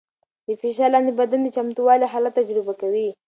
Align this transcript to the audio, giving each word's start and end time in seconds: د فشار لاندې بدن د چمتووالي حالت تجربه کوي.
د 0.47 0.49
فشار 0.61 0.89
لاندې 0.93 1.11
بدن 1.19 1.39
د 1.43 1.47
چمتووالي 1.55 2.05
حالت 2.13 2.33
تجربه 2.39 2.73
کوي. 2.81 3.07